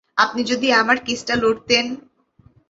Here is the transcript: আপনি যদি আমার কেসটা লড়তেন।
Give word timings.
আপনি 0.17 0.41
যদি 0.43 0.67
আমার 0.73 0.97
কেসটা 1.05 1.35
লড়তেন। 1.35 1.85